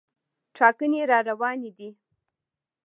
[0.55, 1.89] ټاکنې راروانې دي.